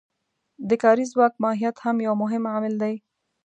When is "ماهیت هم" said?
1.43-1.97